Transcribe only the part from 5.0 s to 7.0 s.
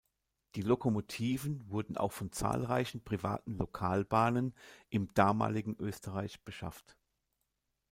damaligen Österreich beschafft.